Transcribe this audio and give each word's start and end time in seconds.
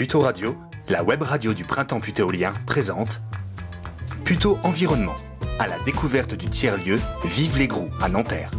Puto 0.00 0.20
Radio, 0.20 0.56
la 0.88 1.02
web 1.02 1.20
radio 1.20 1.52
du 1.52 1.62
printemps 1.62 2.00
putéolien, 2.00 2.54
présente 2.64 3.20
Puto 4.24 4.56
Environnement, 4.62 5.16
à 5.58 5.66
la 5.66 5.78
découverte 5.80 6.32
du 6.32 6.48
tiers-lieu 6.48 6.98
Vive 7.26 7.58
les 7.58 7.68
Grous 7.68 7.90
à 8.00 8.08
Nanterre. 8.08 8.50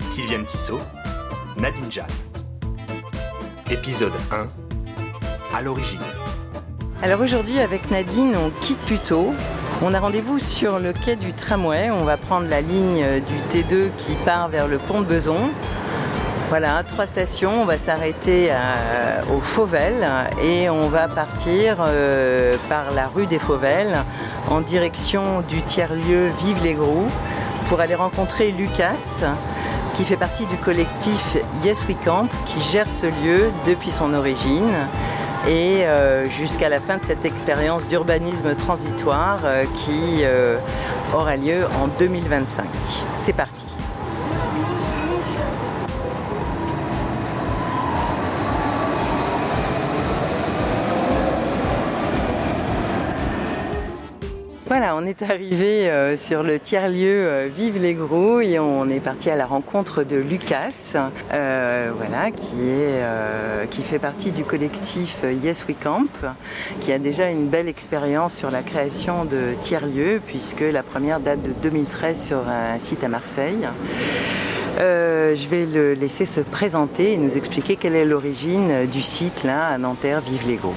Sylviane 0.00 0.46
Tissot, 0.46 0.80
Nadine 1.58 1.92
Jeanne. 1.92 2.06
Épisode 3.70 4.14
1 4.30 4.46
À 5.54 5.60
l'origine. 5.60 6.00
Alors 7.02 7.20
aujourd'hui 7.20 7.60
avec 7.60 7.90
Nadine, 7.90 8.34
on 8.34 8.48
quitte 8.62 8.80
Puto. 8.86 9.34
On 9.82 9.92
a 9.92 10.00
rendez-vous 10.00 10.38
sur 10.38 10.78
le 10.78 10.94
quai 10.94 11.16
du 11.16 11.34
tramway. 11.34 11.90
On 11.90 12.04
va 12.04 12.16
prendre 12.16 12.48
la 12.48 12.62
ligne 12.62 13.20
du 13.20 13.58
T2 13.58 13.90
qui 13.98 14.16
part 14.24 14.48
vers 14.48 14.68
le 14.68 14.78
pont 14.78 15.02
de 15.02 15.06
Beson. 15.06 15.50
Voilà, 16.52 16.82
trois 16.82 17.06
stations. 17.06 17.62
On 17.62 17.64
va 17.64 17.78
s'arrêter 17.78 18.48
euh, 18.50 19.22
au 19.34 19.40
Fauvel 19.40 20.06
et 20.44 20.68
on 20.68 20.86
va 20.88 21.08
partir 21.08 21.78
euh, 21.80 22.58
par 22.68 22.90
la 22.90 23.06
rue 23.06 23.24
des 23.24 23.38
Fauvelles 23.38 23.96
en 24.50 24.60
direction 24.60 25.40
du 25.48 25.62
tiers-lieu 25.62 26.28
Vive 26.44 26.62
les 26.62 26.74
Grous 26.74 27.08
pour 27.70 27.80
aller 27.80 27.94
rencontrer 27.94 28.50
Lucas 28.50 29.24
qui 29.94 30.04
fait 30.04 30.18
partie 30.18 30.44
du 30.44 30.58
collectif 30.58 31.38
Yes 31.64 31.86
We 31.88 31.96
Camp 32.04 32.28
qui 32.44 32.60
gère 32.60 32.90
ce 32.90 33.06
lieu 33.06 33.50
depuis 33.66 33.90
son 33.90 34.12
origine 34.12 34.74
et 35.48 35.86
euh, 35.86 36.28
jusqu'à 36.28 36.68
la 36.68 36.80
fin 36.80 36.98
de 36.98 37.02
cette 37.02 37.24
expérience 37.24 37.88
d'urbanisme 37.88 38.54
transitoire 38.56 39.40
qui 39.74 40.22
aura 41.14 41.38
lieu 41.38 41.64
en 41.82 41.86
2025. 41.98 42.66
C'est 43.16 43.32
parti. 43.32 43.71
Voilà, 54.74 54.96
on 54.96 55.04
est 55.04 55.20
arrivé 55.20 55.90
euh, 55.90 56.16
sur 56.16 56.42
le 56.42 56.58
tiers-lieu 56.58 57.26
euh, 57.28 57.48
Vive 57.54 57.76
les 57.76 57.92
Gros 57.92 58.40
et 58.40 58.58
on 58.58 58.88
est 58.88 59.00
parti 59.00 59.28
à 59.28 59.36
la 59.36 59.44
rencontre 59.44 60.02
de 60.02 60.16
Lucas, 60.16 60.94
euh, 61.34 61.92
voilà, 61.94 62.30
qui, 62.30 63.82
fait 63.82 63.98
partie 63.98 64.30
du 64.30 64.44
collectif 64.44 65.18
Yes 65.24 65.66
We 65.68 65.76
Camp, 65.78 66.08
qui 66.80 66.90
a 66.90 66.98
déjà 66.98 67.28
une 67.28 67.48
belle 67.48 67.68
expérience 67.68 68.34
sur 68.34 68.50
la 68.50 68.62
création 68.62 69.26
de 69.26 69.52
tiers-lieux, 69.60 70.22
puisque 70.26 70.62
la 70.62 70.82
première 70.82 71.20
date 71.20 71.42
de 71.42 71.52
2013 71.62 72.28
sur 72.28 72.48
un 72.48 72.78
site 72.78 73.04
à 73.04 73.08
Marseille. 73.08 73.68
je 74.78 75.48
vais 75.50 75.66
le 75.66 75.92
laisser 75.92 76.24
se 76.24 76.40
présenter 76.40 77.12
et 77.12 77.16
nous 77.18 77.36
expliquer 77.36 77.76
quelle 77.76 77.94
est 77.94 78.06
l'origine 78.06 78.86
du 78.86 79.02
site 79.02 79.44
là 79.44 79.66
à 79.66 79.76
Nanterre 79.76 80.22
Vive 80.22 80.48
les 80.48 80.56
Gros. 80.56 80.72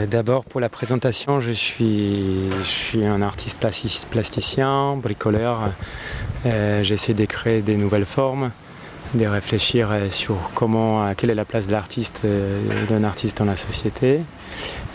Euh, 0.00 0.06
d'abord, 0.06 0.44
pour 0.44 0.60
la 0.60 0.68
présentation, 0.68 1.40
je 1.40 1.52
suis, 1.52 3.04
un 3.04 3.22
artiste 3.22 3.66
plasticien, 4.10 4.96
bricoleur. 4.96 5.72
Euh, 6.46 6.82
j'essaie 6.82 7.14
de 7.14 7.24
créer 7.24 7.62
des 7.62 7.76
nouvelles 7.76 8.06
formes, 8.06 8.50
de 9.14 9.26
réfléchir 9.26 9.88
euh, 9.90 10.10
sur 10.10 10.36
quelle 11.16 11.30
est 11.30 11.34
la 11.34 11.44
place 11.44 11.66
d'un 11.66 13.04
artiste 13.04 13.38
dans 13.38 13.44
la 13.44 13.56
société. 13.56 14.20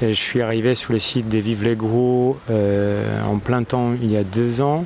je 0.02 0.12
suis 0.12 0.42
arrivé 0.42 0.76
sur 0.76 0.94
le 0.94 1.00
site 1.00 1.28
des 1.28 1.42
Vive 1.42 1.64
les 1.64 1.76
Gros 1.76 2.38
en 2.50 3.38
plein 3.40 3.64
temps 3.64 3.94
il 4.02 4.12
y 4.12 4.18
a 4.18 4.24
deux 4.24 4.62
ans. 4.62 4.86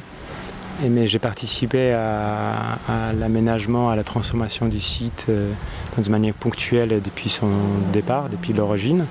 Mais 0.82 1.08
j'ai 1.08 1.20
participé 1.20 1.92
à, 1.92 2.80
l'aménagement, 3.20 3.90
à 3.90 3.98
la 3.98 4.04
transformation 4.06 4.68
du 4.68 4.80
site 4.80 5.28
dans 5.98 6.02
une 6.02 6.12
manière 6.12 6.34
ponctuelle 6.34 7.02
depuis 7.04 7.30
son 7.30 7.50
départ, 7.92 8.30
depuis 8.30 8.54
l'origine. 8.54 9.06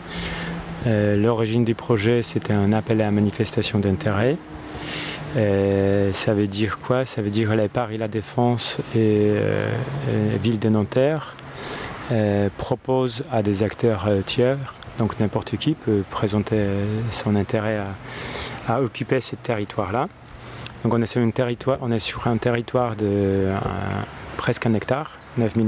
Euh, 0.87 1.17
l'origine 1.17 1.65
du 1.65 1.75
projet, 1.75 2.23
c'était 2.23 2.53
un 2.53 2.73
appel 2.73 3.01
à 3.01 3.11
manifestation 3.11 3.79
d'intérêt. 3.79 4.37
Euh, 5.37 6.13
ça 6.13 6.35
veut 6.35 6.47
dire 6.47 6.79
quoi? 6.79 7.05
Ça 7.05 7.21
veut 7.21 7.31
dire 7.31 7.49
que 7.51 7.55
la 7.55 7.69
Paris 7.69 7.99
La 7.99 8.09
Défense 8.09 8.79
et 8.95 9.33
euh, 9.35 9.71
Ville 10.43 10.59
de 10.59 10.69
Nanterre 10.69 11.35
proposent 12.57 13.23
à 13.31 13.43
des 13.43 13.63
acteurs 13.63 14.09
tiers, 14.25 14.73
donc 14.99 15.21
n'importe 15.21 15.59
qui 15.59 15.75
peut 15.75 16.03
présenter 16.09 16.65
son 17.11 17.37
intérêt 17.37 17.83
à, 18.67 18.81
occuper 18.81 19.21
ce 19.21 19.37
territoire-là. 19.37 20.09
Donc 20.83 20.95
on 20.95 21.03
est, 21.03 21.07
sur 21.07 21.21
territoire, 21.35 21.77
on 21.83 21.91
est 21.91 21.99
sur 21.99 22.27
un 22.27 22.39
territoire 22.39 22.97
de 22.97 23.49
presque 24.39 24.65
un 24.65 24.73
hectare, 24.73 25.19
9000 25.37 25.67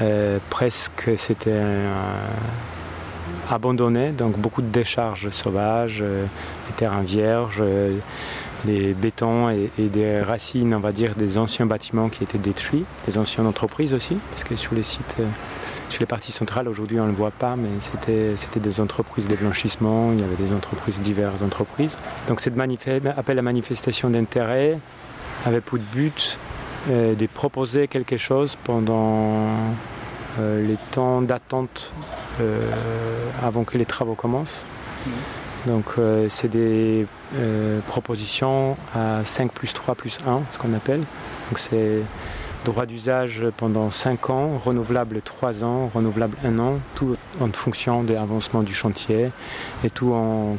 m2. 0.00 0.40
presque 0.48 1.10
c'était 1.18 1.52
un 1.52 2.30
abandonné, 3.50 4.12
donc 4.12 4.38
beaucoup 4.38 4.62
de 4.62 4.68
décharges 4.68 5.28
sauvages, 5.30 6.00
euh, 6.02 6.24
les 6.68 6.72
terrains 6.74 7.02
vierges, 7.02 7.58
euh, 7.60 7.96
les 8.64 8.94
bétons 8.94 9.50
et, 9.50 9.70
des 9.78 10.22
racines, 10.22 10.74
on 10.74 10.80
va 10.80 10.92
dire, 10.92 11.14
des 11.14 11.36
anciens 11.36 11.66
bâtiments 11.66 12.08
qui 12.08 12.24
étaient 12.24 12.38
détruits, 12.38 12.84
des 13.06 13.18
anciennes 13.18 13.46
entreprises 13.46 13.94
aussi, 13.94 14.16
parce 14.30 14.44
que 14.44 14.56
sur 14.56 14.74
les 14.74 14.82
sites, 14.82 15.16
euh, 15.20 15.26
sur 15.90 16.00
les 16.00 16.06
parties 16.06 16.32
centrales, 16.32 16.68
aujourd'hui 16.68 16.98
on 16.98 17.04
ne 17.04 17.10
le 17.10 17.16
voit 17.16 17.30
pas, 17.30 17.56
mais 17.56 17.68
c'était 17.78 18.60
des 18.60 18.80
entreprises 18.80 19.28
de 19.28 19.36
blanchissement, 19.36 20.12
il 20.12 20.20
y 20.20 20.24
avait 20.24 20.36
des 20.36 20.52
entreprises, 20.52 21.00
diverses 21.00 21.42
entreprises. 21.42 21.98
Donc 22.26 22.40
cette 22.40 22.54
appel 23.16 23.38
à 23.38 23.42
manifestation 23.42 24.08
d'intérêt 24.10 24.78
avait 25.44 25.60
pour 25.60 25.78
but 25.92 26.38
de 26.88 27.26
proposer 27.26 27.88
quelque 27.88 28.16
chose 28.16 28.56
pendant 28.62 29.46
euh, 29.46 29.72
les 30.38 30.76
temps 30.90 31.22
d'attente 31.22 31.92
euh, 32.40 32.68
avant 33.42 33.64
que 33.64 33.78
les 33.78 33.84
travaux 33.84 34.14
commencent. 34.14 34.64
Donc 35.66 35.84
euh, 35.98 36.26
c'est 36.28 36.48
des 36.48 37.06
propositions 37.86 38.76
à 38.94 39.24
5 39.24 39.52
plus 39.52 39.72
3 39.72 39.94
plus 39.94 40.18
1, 40.26 40.42
ce 40.50 40.58
qu'on 40.58 40.72
appelle. 40.74 41.00
Donc 41.48 41.58
c'est 41.58 42.00
droit 42.64 42.86
d'usage 42.86 43.44
pendant 43.56 43.90
5 43.90 44.30
ans, 44.30 44.58
renouvelable 44.64 45.20
3 45.22 45.64
ans, 45.64 45.90
renouvelable 45.94 46.36
1 46.44 46.58
an, 46.58 46.78
tout 46.94 47.16
en 47.40 47.48
fonction 47.52 48.02
des 48.02 48.16
avancements 48.16 48.62
du 48.62 48.74
chantier 48.74 49.30
et 49.84 49.90
tout 49.90 50.12
en, 50.12 50.56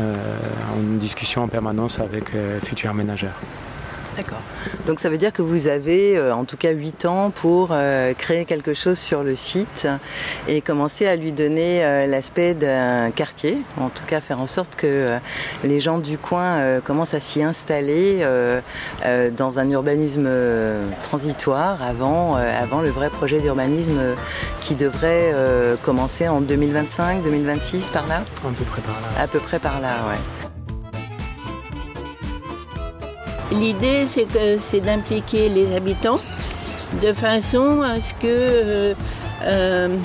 en 0.00 0.96
discussion 0.98 1.42
en 1.42 1.48
permanence 1.48 2.00
avec 2.00 2.32
futurs 2.64 2.94
ménagères. 2.94 3.40
D'accord. 4.16 4.40
Donc 4.86 4.98
ça 5.00 5.08
veut 5.08 5.18
dire 5.18 5.32
que 5.32 5.42
vous 5.42 5.68
avez 5.68 6.16
euh, 6.16 6.34
en 6.34 6.44
tout 6.44 6.56
cas 6.56 6.72
8 6.72 7.04
ans 7.04 7.30
pour 7.30 7.68
euh, 7.70 8.12
créer 8.14 8.44
quelque 8.44 8.74
chose 8.74 8.98
sur 8.98 9.22
le 9.22 9.36
site 9.36 9.86
et 10.48 10.60
commencer 10.60 11.06
à 11.06 11.16
lui 11.16 11.32
donner 11.32 11.84
euh, 11.84 12.06
l'aspect 12.06 12.54
d'un 12.54 13.10
quartier, 13.10 13.58
en 13.78 13.88
tout 13.88 14.04
cas 14.06 14.20
faire 14.20 14.40
en 14.40 14.46
sorte 14.46 14.74
que 14.74 15.18
les 15.64 15.80
gens 15.80 15.98
du 15.98 16.18
coin 16.18 16.80
commencent 16.80 17.14
à 17.14 17.20
s'y 17.20 17.42
installer 17.42 18.24
dans 19.36 19.58
un 19.58 19.70
urbanisme 19.70 20.28
transitoire 21.02 21.82
avant, 21.82 22.34
avant 22.34 22.80
le 22.80 22.90
vrai 22.90 23.10
projet 23.10 23.40
d'urbanisme 23.40 24.00
qui 24.60 24.74
devrait 24.74 25.34
commencer 25.82 26.28
en 26.28 26.40
2025, 26.40 27.22
2026 27.22 27.90
par 27.90 28.06
là? 28.06 28.24
À 28.44 28.52
peu 28.56 28.64
près 28.64 28.82
par 28.82 29.00
là. 29.00 29.22
À 29.22 29.28
peu 29.28 29.38
près 29.38 29.58
par 29.58 29.80
là, 29.80 29.96
ouais. 30.08 30.39
L'idée, 33.52 34.06
c'est 34.06 34.80
d'impliquer 34.80 35.48
les 35.48 35.74
habitants 35.74 36.20
de 37.02 37.12
façon 37.12 37.82
à 37.82 38.00
ce 38.00 38.14
que 38.14 38.26
euh, 38.26 38.94
euh, 39.42 39.96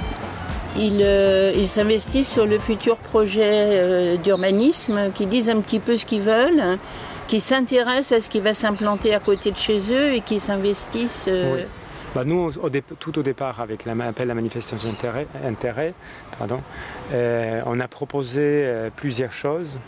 euh, 0.77 1.53
ils, 1.55 1.67
s'investissent 1.67 2.31
sur 2.31 2.45
le 2.45 2.59
futur 2.59 2.97
projet 2.97 4.17
d'urbanisme, 4.17 5.11
qu'ils 5.13 5.29
disent 5.29 5.49
un 5.49 5.61
petit 5.61 5.79
peu 5.79 5.97
ce 5.97 6.05
qu'ils 6.05 6.21
veulent, 6.21 6.59
hein, 6.59 6.77
qu'ils 7.27 7.41
s'intéressent 7.41 8.19
à 8.19 8.21
ce 8.21 8.29
qui 8.29 8.39
va 8.39 8.53
s'implanter 8.53 9.13
à 9.13 9.19
côté 9.19 9.51
de 9.51 9.57
chez 9.57 9.79
eux 9.91 10.13
et 10.13 10.21
qu'ils 10.21 10.41
s'investissent. 10.41 11.29
Bah 12.13 12.23
nous, 12.23 12.51
tout 12.99 13.19
au 13.19 13.23
départ, 13.23 13.59
avec 13.59 13.83
l'appel 13.85 14.13
à 14.17 14.25
la 14.25 14.35
manifestation 14.35 14.89
d'intérêt, 14.89 15.93
on 17.65 17.79
a 17.79 17.87
proposé 17.87 18.67
plusieurs 18.95 19.33
choses. 19.33 19.79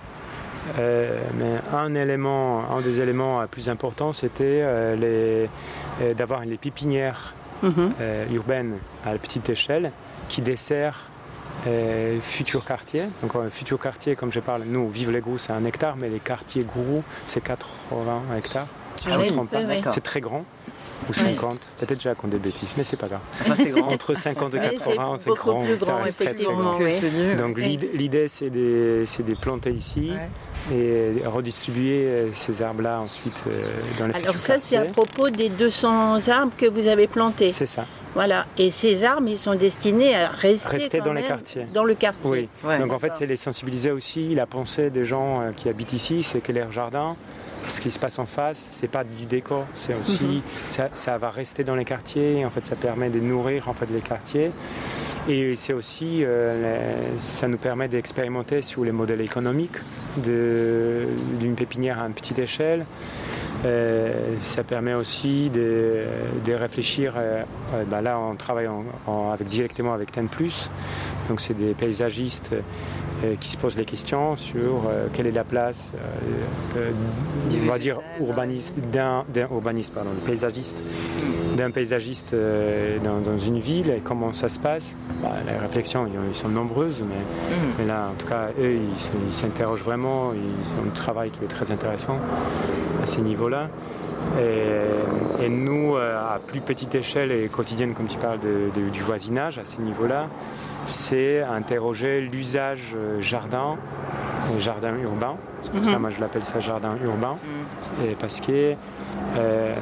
Euh, 0.80 1.20
mais 1.36 1.56
un 1.76 1.94
élément, 1.96 2.70
un 2.72 2.82
des 2.82 3.00
éléments 3.00 3.46
plus 3.48 3.70
importants, 3.70 4.14
c'était 4.14 4.62
euh, 4.64 5.48
euh, 6.02 6.14
d'avoir 6.14 6.46
les 6.46 6.58
pépinières 6.58 7.34
mhm. 7.64 7.94
urbaines 8.32 8.78
à 9.06 9.14
petite 9.14 9.50
échelle 9.50 9.92
qui 10.30 10.42
dessert 10.42 11.10
futurs 12.22 12.64
quartiers. 12.64 13.06
Donc, 13.22 13.34
futur 13.50 13.80
quartier, 13.80 14.16
comme 14.16 14.32
je 14.32 14.40
parle, 14.40 14.64
nous, 14.64 14.90
Vive 14.90 15.12
les 15.12 15.20
Grous, 15.20 15.38
c'est 15.38 15.52
un 15.52 15.66
hectare, 15.66 15.98
mais 15.98 16.08
les 16.08 16.20
quartiers 16.20 16.64
Gourou, 16.64 17.04
c'est 17.26 17.42
80 17.42 18.22
hectares. 18.38 18.68
Ah 19.06 19.18
c'est 19.90 20.04
très 20.04 20.22
grand 20.22 20.46
ou 21.10 21.14
50. 21.14 21.60
Peut-être 21.78 21.94
déjà 21.94 22.16
qu'on 22.16 22.28
des 22.28 22.40
bêtises, 22.40 22.74
mais 22.78 22.84
c'est 22.84 22.98
pas 22.98 23.08
grave. 23.08 23.22
Entre 23.84 24.14
50 24.14 24.54
et 24.56 24.60
80, 24.60 25.18
c'est 25.20 25.32
grand. 25.32 25.64
ça 25.80 25.96
reste 25.98 26.20
très, 26.20 26.34
très 26.34 26.44
grand. 26.44 26.80
Donc 27.38 27.58
l'idée, 27.58 28.28
c'est 28.28 28.50
de, 28.50 29.06
de, 29.06 29.36
planter 29.36 29.72
ici 29.72 30.12
et 30.74 31.26
redistribuer 31.26 32.04
euh, 32.06 32.30
ces 32.34 32.62
arbres-là 32.62 33.00
ensuite 33.00 33.44
euh, 33.48 33.62
dans 34.00 34.08
les 34.08 34.14
Alors 34.14 34.38
ça, 34.38 34.60
c'est 34.60 34.78
à 34.78 34.82
propos 34.86 35.30
des 35.30 35.50
200 35.50 36.28
arbres 36.30 36.52
que 36.58 36.66
vous 36.66 36.88
avez 36.88 37.08
plantés. 37.08 37.52
C'est 37.54 37.66
ça. 37.66 37.86
Voilà. 38.14 38.46
Et 38.58 38.72
ces 38.72 39.04
arbres, 39.04 39.28
ils 39.30 39.38
sont 39.38 39.54
destinés 39.56 40.16
à 40.16 40.30
rester, 40.30 40.70
Rester 40.70 40.98
quand 41.00 41.06
dans 41.06 41.14
les 41.14 41.22
quartiers. 41.24 41.68
Dans 41.74 41.84
le 41.84 41.94
quartier. 41.94 42.32
Oui. 42.32 42.50
Ouais, 42.64 42.80
Donc 42.80 42.92
en 42.92 43.00
fait, 43.00 43.14
c'est 43.14 43.28
les 43.28 43.38
sensibiliser 43.38 43.92
aussi. 43.92 44.34
La 44.34 44.46
pensée 44.48 44.90
des 44.90 45.06
gens 45.06 45.42
euh, 45.42 45.52
qui 45.56 45.70
habitent 45.70 45.94
ici, 45.94 46.24
c'est 46.24 46.40
que 46.40 46.52
leur 46.52 46.72
jardin, 46.72 47.16
ce 47.68 47.80
qui 47.80 47.92
se 47.92 48.00
passe 48.00 48.18
en 48.18 48.26
face, 48.26 48.58
c'est 48.72 48.88
pas 48.88 49.04
du 49.04 49.26
décor, 49.26 49.66
c'est 49.76 49.94
aussi 49.94 50.24
Mhm. 50.24 50.42
ça, 50.68 50.90
ça 50.94 51.18
va 51.18 51.30
rester 51.30 51.64
dans 51.64 51.76
les 51.76 51.86
quartiers. 51.86 52.44
En 52.46 52.50
fait, 52.50 52.66
ça 52.66 52.76
permet 52.76 53.10
de 53.10 53.20
nourrir 53.20 53.68
en 53.70 53.74
fait 53.74 53.90
les 53.92 54.02
quartiers. 54.02 54.52
Et 55.30 55.56
c'est 55.58 55.74
aussi, 55.74 56.24
euh, 56.24 57.18
ça 57.18 57.48
nous 57.50 57.58
permet 57.58 57.90
d'expérimenter 57.90 58.62
sur 58.62 58.86
les 58.86 58.94
modèles 58.94 59.20
économiques 59.22 59.76
d'une 60.18 61.56
pépinière 61.56 62.00
à 62.02 62.08
une 62.08 62.14
petite 62.14 62.40
échelle. 62.40 62.86
Euh, 63.66 64.36
ça 64.40 64.64
permet 64.64 64.94
aussi 64.94 65.50
de, 65.50 66.06
réfléchir. 66.54 67.16
euh, 67.18 67.44
bah 67.90 68.02
là, 68.02 68.18
on 68.20 68.36
travaille 68.36 68.68
en- 68.68 69.32
avec, 69.32 69.48
directement 69.50 69.94
avec 69.94 70.12
TEN+. 70.14 70.28
Donc, 71.28 71.42
c'est 71.42 71.56
des 71.58 71.74
paysagistes 71.74 72.52
qui 73.40 73.52
se 73.52 73.58
posent 73.58 73.78
les 73.78 73.86
questions 73.86 74.36
sur 74.36 74.84
euh, 74.88 75.08
quelle 75.14 75.28
est 75.28 75.32
la 75.32 75.44
place, 75.44 75.92
euh, 75.96 76.78
euh, 76.78 76.92
on 77.64 77.68
va 77.72 77.80
dire, 77.80 78.00
urbaniste, 78.20 78.76
d'un, 78.92 79.24
urbaniste, 79.52 79.94
pardon, 79.94 80.12
paysagiste, 80.26 80.78
d'un 81.56 81.72
paysagiste 81.72 82.34
euh, 82.34 82.98
dans, 83.04 83.20
dans 83.20 83.38
une 83.38 83.60
ville 83.60 83.90
et 83.90 84.02
comment 84.04 84.34
ça 84.34 84.50
se 84.50 84.60
passe. 84.60 84.96
Bah, 85.22 85.30
les 85.46 85.58
réflexions, 85.58 86.08
ils 86.30 86.36
sont 86.36 86.50
nombreuses, 86.50 87.04
mais 87.08 87.16
Mhm. 87.16 87.74
mais 87.80 87.86
là, 87.86 88.10
en 88.12 88.14
tout 88.22 88.28
cas, 88.28 88.50
eux, 88.60 88.74
ils 88.76 89.34
s'interrogent 89.34 89.84
vraiment. 89.84 90.34
Ils 90.34 90.80
ont 90.80 90.88
un 90.88 90.94
travail 90.94 91.32
qui 91.32 91.44
est 91.44 91.48
très 91.48 91.72
intéressant 91.72 92.18
à 93.02 93.06
ces 93.06 93.22
niveaux-là. 93.22 93.70
Et, 94.40 95.46
et 95.46 95.50
nous, 95.50 95.96
euh, 95.96 96.18
à 96.18 96.40
plus 96.46 96.60
petite 96.62 96.94
échelle 96.96 97.32
et 97.32 97.48
quotidienne, 97.48 97.94
comme 97.94 98.08
tu 98.08 98.18
parles 98.18 98.40
de- 98.40 98.70
de- 98.80 98.90
du 98.90 99.02
voisinage, 99.02 99.58
à 99.58 99.64
ces 99.64 99.82
niveaux-là, 99.82 100.28
c'est 100.86 101.42
interroger 101.42 102.22
l'usage 102.22 102.94
euh, 102.96 103.20
jardin, 103.22 103.76
euh, 104.56 104.60
jardin 104.60 104.94
urbain. 105.02 105.36
C'est 105.62 105.72
pour 105.72 105.82
Mhm. 105.82 105.86
ça, 105.92 106.00
moi, 106.00 106.10
je 106.12 106.22
l'appelle 106.22 106.44
ça 106.44 106.60
jardin 106.60 106.96
urbain. 107.04 107.38
Mhm. 107.44 108.06
Et 108.10 108.16
parce 108.16 108.40
que 108.42 108.74
euh, 109.38 109.76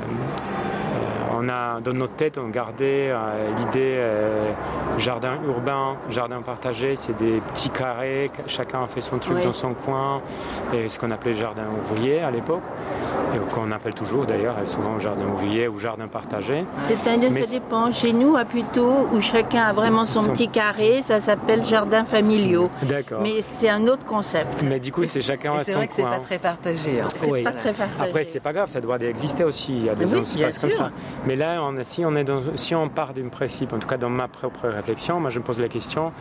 on 1.46 1.50
a 1.50 1.80
dans 1.82 1.94
notre 1.94 2.14
tête 2.16 2.38
on 2.38 2.50
gardait 2.50 3.10
euh, 3.12 3.50
l'idée 3.58 3.96
euh, 3.98 4.52
jardin 4.98 5.38
urbain, 5.48 5.96
jardin 6.10 6.42
partagé, 6.42 6.96
c'est 6.96 7.16
des 7.18 7.42
petits 7.42 7.70
carrés, 7.70 8.32
chacun 8.48 8.84
a 8.84 8.88
fait 8.88 9.02
son 9.02 9.18
truc 9.20 9.38
Oui. 9.38 9.44
dans 9.44 9.54
son 9.54 9.74
coin, 9.74 10.22
et 10.74 10.90
ce 10.90 11.00
qu'on 11.00 11.12
appelait 11.12 11.34
jardin 11.34 11.64
ouvrier 11.92 12.22
à 12.22 12.32
l'époque, 12.32 12.64
et 13.34 13.54
qu'on 13.54 13.72
appelle 13.72 13.94
toujours 13.94 14.26
d'ailleurs 14.26 14.56
souvent 14.66 15.00
jardin 15.00 15.26
ouvrier 15.26 15.68
ou 15.68 15.78
jardin 15.78 16.08
partagé. 16.08 16.66
C'est-à-dire, 16.80 17.30
Mais 17.32 17.42
ça 17.42 17.48
c'est- 17.48 17.60
dépend. 17.60 17.92
Chez 17.92 18.14
nous, 18.14 18.36
à 18.36 18.46
plutôt, 18.46 19.08
où 19.12 19.20
chacun 19.22 19.64
a 19.64 19.74
vraiment 19.74 20.06
son 20.06 20.22
Son- 20.24 20.32
petit 20.32 20.48
carré, 20.48 21.02
ça 21.02 21.20
s'appelle 21.20 21.64
jardin 21.66 22.04
familiaux. 22.06 22.70
D'accord. 22.84 23.20
Mais, 23.22 23.34
Mais 23.36 23.42
c'est 23.42 23.70
un 23.70 23.88
autre 23.88 24.06
concept. 24.06 24.64
du 24.80 24.92
coup 24.92 25.04
c'est 25.04 25.22
chacun 25.22 25.54
Et 25.54 25.58
a 25.58 25.64
c'est 25.64 25.72
son 25.74 25.78
vrai 25.80 25.88
que 25.88 25.94
c'est 25.94 26.02
coin. 26.04 26.12
pas 26.12 26.20
très 26.20 26.40
partagé. 26.40 27.02
hein. 27.02 27.08
C'est 27.16 27.30
Oui. 27.30 27.44
pas 27.44 27.52
très 27.52 27.74
partagé. 27.74 28.10
Après, 28.10 28.24
c'est 28.24 28.40
pas 28.40 28.54
grave, 28.54 28.70
ça 28.70 28.80
doit 28.82 28.98
exister 29.00 29.44
aussi. 29.44 29.74
Il 29.76 29.86
y 29.86 29.90
a 29.90 29.96
des 29.96 30.06
Oui, 30.14 30.22
passent 30.42 30.60
comme 30.60 30.72
ça. 30.72 30.90
Mais 31.28 31.35
là, 31.36 31.62
on, 31.62 31.76
si, 31.84 32.06
on 32.06 32.16
est 32.16 32.24
dans, 32.24 32.42
si 32.56 32.76
on 32.76 32.90
part 32.90 33.14
d'un 33.14 33.30
principe, 33.30 33.74
en 33.74 33.80
tout 33.80 33.88
cas 33.88 33.98
dans 33.98 34.10
ma 34.10 34.28
propre 34.28 34.68
réflexion, 34.68 35.20
moi 35.20 35.30
je 35.30 35.40
me 35.40 35.44
pose 35.44 35.60
la 35.60 35.70
question 35.70 36.12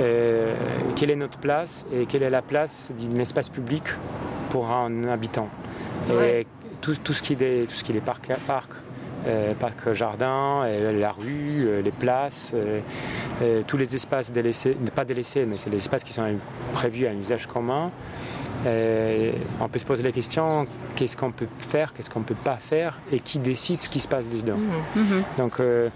euh, 0.00 0.54
quelle 0.96 1.10
est 1.10 1.16
notre 1.16 1.38
place 1.38 1.86
et 1.92 2.06
quelle 2.06 2.22
est 2.22 2.30
la 2.30 2.42
place 2.42 2.92
d'un 2.98 3.18
espace 3.20 3.48
public 3.48 3.84
pour 4.50 4.70
un 4.70 5.04
habitant? 5.04 5.48
Et 6.10 6.46
tout, 6.80 6.96
tout 6.96 7.12
ce 7.12 7.22
qui 7.22 7.34
est, 7.34 7.68
tout 7.68 7.74
ce 7.74 7.84
qui 7.84 7.92
est 7.92 7.94
les 7.94 8.00
parcs, 8.00 8.32
parcs 8.46 8.74
euh, 9.26 9.52
parcs 9.52 9.92
jardins, 9.92 10.62
euh, 10.64 10.98
la 10.98 11.12
rue, 11.12 11.66
euh, 11.66 11.82
les 11.82 11.90
places, 11.90 12.54
tous 13.66 13.76
les 13.76 13.94
espaces 13.94 14.32
délaissés, 14.32 14.76
pas 14.94 15.04
délaissés, 15.04 15.44
mais 15.46 15.58
c'est 15.58 15.68
les 15.68 15.76
espaces 15.76 16.04
qui 16.04 16.12
sont 16.12 16.24
prévus 16.72 17.06
à 17.06 17.10
un 17.10 17.18
usage 17.18 17.46
commun. 17.46 17.90
Euh, 18.66 19.32
on 19.60 19.68
peut 19.68 19.78
se 19.78 19.86
poser 19.86 20.02
la 20.02 20.12
question 20.12 20.66
qu'est-ce 20.96 21.16
qu'on 21.16 21.32
peut 21.32 21.48
faire, 21.58 21.92
qu'est-ce 21.94 22.10
qu'on 22.10 22.22
peut 22.22 22.34
pas 22.34 22.56
faire, 22.56 22.98
et 23.12 23.20
qui 23.20 23.38
décide 23.38 23.80
ce 23.80 23.88
qui 23.88 24.00
se 24.00 24.08
passe 24.08 24.28
dedans. 24.28 24.58
Mhm. 24.58 25.02
Mhm. 25.02 25.22
Donc, 25.38 25.60
euh, 25.60 25.88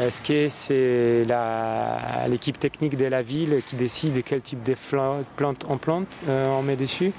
est-ce 0.00 0.20
que 0.20 0.48
c'est 0.48 1.22
l'équipe 2.28 2.58
technique 2.58 2.96
de 2.96 3.06
la 3.06 3.22
ville 3.22 3.62
qui 3.66 3.76
décide 3.76 4.22
quel 4.24 4.40
type 4.40 4.62
de 4.62 4.74
plantes 5.36 5.64
on 5.68 5.78
plante, 5.78 6.06
euh, 6.28 6.48
on 6.48 6.62
met 6.62 6.76
dessus, 6.76 7.12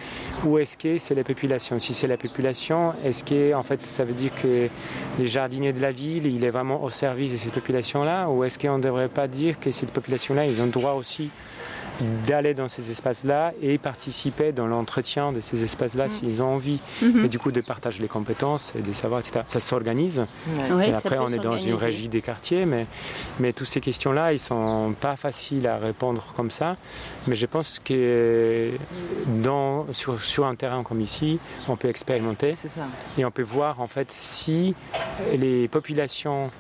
ou 0.46 0.57
est-ce 0.57 0.78
que 0.78 0.98
c'est 0.98 1.16
la 1.16 1.24
population? 1.24 1.80
Si 1.80 1.94
c'est 1.94 2.07
la 2.07 2.18
population, 2.18 2.94
est-ce 3.04 3.24
que 3.24 3.54
en 3.54 3.63
fait 3.63 3.86
ça 3.86 4.04
veut 4.04 4.13
dire 4.13 4.34
que 4.36 4.69
les 5.18 5.28
jardiniers 5.28 5.74
de 5.74 5.81
la 5.81 5.92
ville, 5.92 6.28
il 6.28 6.44
est 6.44 6.51
vraiment 6.51 6.84
au 6.84 6.90
service 6.90 7.31
de 7.31 7.38
cette 7.38 7.54
population-là, 7.54 8.30
ou 8.30 8.44
est-ce 8.44 8.60
qu'on 8.60 8.78
ne 8.78 8.84
devrait 8.84 9.10
pas 9.10 9.28
dire 9.28 9.60
que 9.60 9.72
cette 9.72 9.92
population-là, 9.92 10.46
ils 10.46 10.62
ont 10.62 10.66
le 10.66 10.72
droit 10.72 10.94
aussi 10.94 11.31
d'aller 12.28 12.54
dans 12.54 12.69
ces 12.69 12.92
espaces-là 12.92 13.54
et 13.62 13.78
participer 13.78 14.51
dans 14.51 14.68
l'entretien 14.68 15.31
de 15.31 15.40
ces 15.40 15.63
espaces-là 15.63 16.10
s'ils 16.10 16.42
ont 16.42 16.56
envie. 16.56 16.80
Mhm. 17.01 17.25
Et 17.25 17.28
du 17.28 17.40
coup, 17.40 17.51
de 17.51 17.62
partager 17.62 18.01
les 18.01 18.07
compétences 18.07 18.74
et 18.78 18.81
de 18.81 18.92
savoir, 18.92 19.19
etc. 19.22 19.42
Ça 19.46 19.60
s'organise. 19.60 20.25
Et 20.86 20.94
après, 20.94 21.18
on 21.19 21.30
est 21.30 21.40
dans 21.40 21.57
une 21.57 21.75
régie 21.75 22.07
des 22.07 22.22
quartiers, 22.22 22.66
mais, 22.66 22.86
mais 23.40 23.54
toutes 23.54 23.68
ces 23.68 23.81
questions-là, 23.81 24.34
ils 24.34 24.40
sont 24.40 24.94
pas 25.00 25.16
faciles 25.16 25.68
à 25.68 25.78
répondre 25.78 26.34
comme 26.36 26.51
ça. 26.51 26.78
Mais 27.28 27.36
je 27.36 27.46
pense 27.46 27.80
que 27.80 28.72
dans, 29.44 29.86
sur, 29.94 30.19
sur 30.22 30.46
un 30.46 30.56
terrain 30.56 30.84
comme 30.84 31.01
ici, 31.01 31.40
on 31.68 31.75
peut 31.75 31.90
expérimenter 31.90 32.54
ça. 32.54 32.88
et 33.18 33.25
on 33.25 33.31
peut 33.31 33.44
voir 33.44 33.81
en 33.81 33.88
fait 33.88 34.12
si 34.12 34.75
les 35.36 35.68
populations 35.68 36.51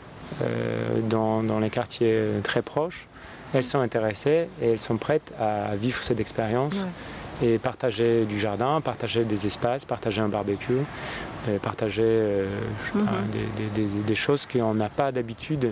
euh, 0.41 0.99
dans, 1.01 1.43
dans 1.43 1.59
les 1.59 1.69
quartiers 1.69 2.21
très 2.43 2.61
proches, 2.61 3.07
elles 3.53 3.65
sont 3.65 3.79
intéressées 3.79 4.47
et 4.61 4.69
elles 4.71 4.79
sont 4.79 4.97
prêtes 4.97 5.33
à 5.39 5.75
vivre 5.75 6.01
cette 6.03 6.19
expérience 6.19 6.85
et 7.41 7.57
partager 7.57 8.25
du 8.25 8.37
jardin, 8.37 8.81
partager 8.81 9.23
des 9.23 9.47
espaces, 9.47 9.85
partager 9.85 10.19
un 10.19 10.27
barbecue, 10.27 10.73
et 11.49 11.57
partager 11.57 12.03
euh, 12.05 12.45
je 12.83 12.99
sais 12.99 13.05
pas, 13.05 13.11
des, 13.31 13.63
des- 13.81 13.87
des- 13.87 14.01
des 14.03 14.15
choses 14.15 14.45
qu'on 14.45 14.73
n'a 14.73 14.89
pas 14.89 15.13
d'habitude 15.13 15.59
de 15.61 15.71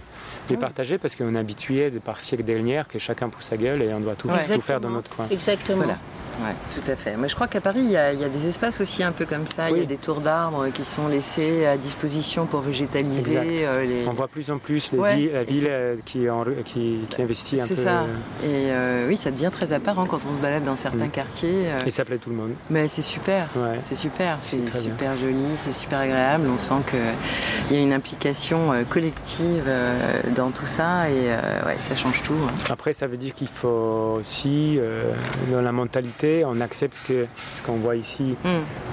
Ouais. 0.53 0.57
partager 0.57 0.97
parce 0.97 1.15
qu'on 1.17 1.35
est 1.35 1.37
habitué 1.39 1.91
de 1.91 1.99
par 1.99 2.21
siècle 2.21 2.45
dernière 2.45 2.87
que 2.87 2.99
chacun 2.99 3.27
pousse 3.27 3.45
sa 3.47 3.57
gueule 3.57 3.81
et 3.81 3.93
on 3.93 3.99
doit 3.99 4.15
tout, 4.15 4.29
Ouais. 4.29 4.45
tout 4.55 4.61
faire 4.61 4.79
dans 4.79 4.89
notre 4.91 5.13
coin. 5.13 5.27
Exactement. 5.29 5.79
Voilà. 5.79 5.97
Ouais, 6.39 6.53
tout 6.73 6.91
à 6.91 6.95
fait. 6.95 7.15
Mais 7.17 7.29
je 7.29 7.35
crois 7.35 7.47
qu'à 7.47 7.61
Paris, 7.61 7.79
il 7.83 7.89
y, 7.89 7.97
a, 7.97 8.13
il 8.13 8.21
y 8.21 8.23
a 8.23 8.29
des 8.29 8.47
espaces 8.47 8.79
aussi 8.79 9.01
un 9.03 9.11
peu 9.11 9.25
comme 9.25 9.47
ça. 9.47 9.69
Il 9.69 9.71
y 9.71 9.79
Oui. 9.79 9.83
a 9.83 9.85
des 9.85 9.97
tours 9.97 10.21
d'arbres 10.21 10.67
qui 10.69 10.83
sont 10.83 11.07
laissés 11.07 11.65
à 11.65 11.77
disposition 11.77 12.45
pour 12.45 12.61
végétaliser 12.61 13.65
euh, 13.65 13.85
les. 13.85 14.07
On 14.07 14.13
voit 14.13 14.27
plus 14.27 14.51
en 14.51 14.59
plus 14.59 14.91
les 14.91 14.99
Ouais. 14.99 15.15
villes- 15.15 15.31
la 15.33 15.43
ville 15.43 15.61
c'est- 15.61 15.67
euh, 15.71 15.95
qui, 16.05 16.29
en- 16.29 16.45
qui, 16.63 16.99
qui 17.09 17.21
investit 17.23 17.59
un 17.59 17.65
C'est 17.65 17.75
peu. 17.75 17.81
ça. 17.83 18.01
euh, 18.01 18.05
Et 18.43 18.71
euh, 18.71 19.07
oui, 19.07 19.17
ça 19.17 19.31
devient 19.31 19.49
très 19.51 19.73
apparent 19.73 20.05
quand 20.05 20.19
on 20.31 20.35
se 20.35 20.41
balade 20.41 20.63
dans 20.63 20.75
certains 20.75 21.07
Mm. 21.07 21.11
quartiers. 21.11 21.65
Et 21.85 21.91
ça 21.91 22.05
plaît 22.05 22.17
tout 22.19 22.29
le 22.29 22.35
monde. 22.35 22.51
Mais 22.69 22.87
c'est 22.87 23.01
super, 23.01 23.47
Ouais. 23.55 23.77
c'est 23.79 23.95
super, 23.95 24.37
c'est 24.41 24.57
bien. 24.57 24.79
super 24.79 25.17
joli, 25.17 25.45
c'est 25.57 25.73
super 25.73 25.99
agréable. 25.99 26.47
On 26.53 26.59
sent 26.59 26.83
qu'il 26.89 27.75
y 27.77 27.79
a 27.79 27.83
une 27.83 27.93
implication 27.93 28.73
collective 28.89 29.63
dans 30.35 30.51
tout 30.51 30.65
ça 30.65 31.09
et 31.09 31.13
ouais, 31.65 31.77
ça 31.89 31.95
change 31.95 32.21
tout. 32.21 32.33
hein. 32.47 32.51
Après, 32.69 32.93
ça 32.93 33.07
veut 33.07 33.17
dire 33.17 33.33
qu'il 33.33 33.47
faut 33.47 34.17
aussi, 34.19 34.79
dans 35.51 35.61
la 35.61 35.71
mentalité, 35.71 36.26
on 36.45 36.59
accepte 36.61 36.99
que 37.07 37.27
ce 37.51 37.61
qu'on 37.63 37.77
voit 37.77 37.95
ici, 37.95 38.35
Mm. 38.43 38.47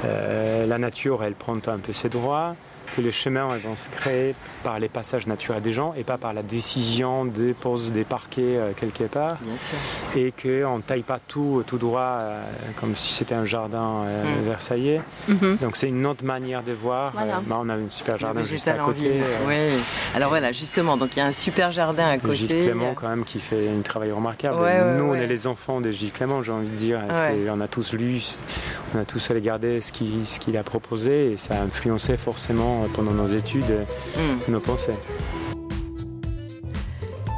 euh, 0.05 0.67
la 0.67 0.79
nature, 0.79 1.23
elle 1.25 1.35
prend 1.35 1.57
un 1.67 1.79
peu 1.79 1.93
ses 1.93 2.09
droits, 2.09 2.55
que 2.95 3.01
les 3.01 3.11
chemins 3.11 3.49
vont 3.59 3.77
se 3.77 3.89
créer 3.91 4.35
par 4.63 4.79
les 4.79 4.89
passages 4.89 5.27
naturels 5.27 5.63
des 5.63 5.73
gens 5.73 5.95
et 5.97 6.05
pas 6.05 6.19
par 6.19 6.33
la 6.33 6.43
décision 6.43 7.25
de 7.25 7.53
pose 7.53 7.93
des 7.93 8.05
parquets 8.05 8.43
euh, 8.57 8.73
quelque 8.77 9.05
part, 9.05 9.37
Bien 9.43 9.57
sûr. 9.57 9.77
et 10.17 10.33
qu'on 10.33 10.77
ne 10.79 10.83
taille 10.83 11.03
pas 11.03 11.19
tout 11.27 11.63
tout 11.67 11.79
droit 11.79 12.19
euh, 12.21 12.43
comme 12.81 12.95
si 12.97 13.13
c'était 13.13 13.35
un 13.35 13.45
jardin 13.45 14.03
euh, 14.05 14.25
Mm. 14.25 14.45
versaillais. 14.49 15.01
Mhm. 15.29 15.57
Donc 15.61 15.77
c'est 15.77 15.89
une 15.89 16.07
autre 16.07 16.25
manière 16.25 16.63
de 16.63 16.73
voir. 16.73 17.13
Voilà. 17.13 17.37
Euh, 17.37 17.41
bah, 17.47 17.59
on 17.61 17.69
a 17.69 17.75
un 17.75 17.91
super 17.91 18.19
jardin 18.19 18.43
juste 18.43 18.69
à 18.69 18.75
côté. 18.75 19.11
euh, 19.23 19.37
Oui. 19.75 19.81
Alors 20.15 20.29
voilà, 20.31 20.53
justement, 20.53 20.97
donc 20.97 21.17
il 21.17 21.19
y 21.19 21.23
a 21.23 21.27
un 21.27 21.33
super 21.33 21.73
jardin 21.73 22.09
à 22.09 22.19
côté. 22.19 22.37
Gilles 22.37 22.49
Clément 22.49 22.95
quand 22.95 23.09
même 23.09 23.25
qui 23.25 23.41
fait 23.41 23.69
un 23.69 23.81
travail 23.83 24.13
remarquable. 24.13 24.57
Ouais, 24.57 24.81
ouais, 24.81 24.95
Nous 24.99 25.05
on 25.05 25.15
est 25.15 25.27
les 25.27 25.47
enfants 25.47 25.81
de 25.81 25.91
Gilles 25.91 26.13
Clément, 26.13 26.43
j'ai 26.43 26.53
envie 26.53 26.69
de 26.69 26.77
dire. 26.77 27.01
Qu'on 27.45 27.61
a 27.61 27.69
tous 27.69 27.93
lu, 27.95 28.21
on 28.95 28.99
a 29.01 29.05
tous 29.05 29.29
regardé 29.31 29.81
ce 29.81 29.93
qu'il 29.93 30.27
ce 30.27 30.39
qu'il 30.39 30.57
a 30.57 30.63
proposé 30.63 31.33
et 31.33 31.37
ça 31.37 31.55
a 31.55 31.63
influencé 31.63 32.17
forcément 32.17 32.84
pendant 32.93 33.12
nos 33.12 33.26
études 33.26 33.87
Mm. 34.17 34.53
nos 34.53 34.61
pensées. 34.61 34.93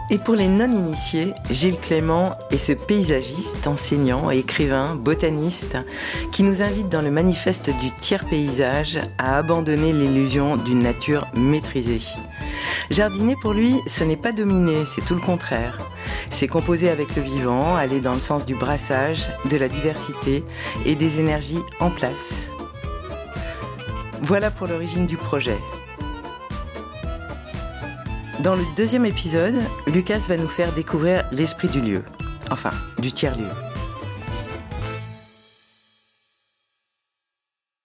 Et 0.09 0.19
pour 0.19 0.37
les 0.37 0.47
non-initiés, 0.47 1.33
Gilles 1.51 1.81
Clément 1.81 2.37
est 2.53 2.59
ce 2.59 2.73
paysagiste, 2.73 3.67
enseignant, 3.67 4.31
écrivain, 4.31 4.95
botaniste, 4.95 5.77
qui 6.31 6.45
nous 6.45 6.63
invite 6.63 6.89
dans 6.89 7.03
le 7.03 7.11
manifeste 7.11 7.71
du 7.81 7.91
tiers 7.91 8.25
paysage 8.25 9.01
à 9.19 9.37
abandonner 9.37 9.93
l'illusion 9.93 10.57
d'une 10.57 10.79
nature 10.79 11.27
maîtrisée. 11.35 12.01
Jardiner 12.91 13.35
pour 13.43 13.53
lui, 13.53 13.81
ce 13.89 14.05
n'est 14.05 14.17
pas 14.17 14.31
dominer, 14.31 14.85
c'est 14.95 15.05
tout 15.05 15.17
le 15.17 15.21
contraire. 15.21 15.79
C'est 16.31 16.47
composer 16.47 16.89
avec 16.89 17.17
le 17.17 17.23
vivant, 17.23 17.75
aller 17.75 18.01
dans 18.01 18.15
le 18.15 18.21
sens 18.21 18.47
du 18.47 18.55
brassage, 18.55 19.29
de 19.51 19.57
la 19.57 19.69
diversité 19.69 20.45
et 20.85 20.95
des 20.95 21.19
énergies 21.19 21.63
en 21.81 21.91
place. 21.91 22.49
Voilà 24.23 24.51
pour 24.51 24.67
l'origine 24.67 25.07
du 25.07 25.16
Dans 28.43 28.55
le 28.55 28.63
deuxième 28.77 29.05
épisode, 29.05 29.57
Lucas 29.87 30.21
va 30.29 30.37
nous 30.37 30.49
faire 30.49 30.73
découvrir 30.73 31.25
l'esprit 31.33 31.69
du 31.69 31.81
lieu, 31.81 32.03
enfin 32.51 32.71
du 32.99 33.11
tiers-lieu. 33.11 33.66